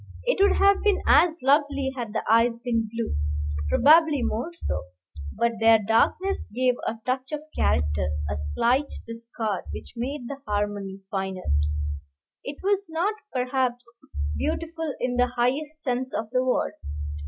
It 0.23 0.39
would 0.41 0.57
have 0.57 0.81
been 0.81 0.99
as 1.05 1.37
lovely 1.43 1.93
had 1.95 2.11
the 2.11 2.23
eyes 2.27 2.57
been 2.63 2.89
blue, 2.91 3.15
probably 3.69 4.23
more 4.23 4.49
so, 4.51 4.85
but 5.37 5.59
their 5.59 5.77
darkness 5.77 6.49
gave 6.55 6.73
a 6.87 6.97
touch 7.05 7.31
of 7.31 7.41
character, 7.55 8.09
a 8.27 8.35
slight 8.35 8.91
discord, 9.05 9.65
which 9.71 9.93
made 9.95 10.21
the 10.27 10.37
harmony 10.47 11.01
finer. 11.11 11.43
It 12.43 12.57
was 12.63 12.87
not, 12.89 13.13
perhaps, 13.31 13.87
beautiful 14.35 14.91
in 14.99 15.17
the 15.17 15.27
highest 15.37 15.83
sense 15.83 16.15
of 16.15 16.31
the 16.31 16.43
word. 16.43 16.73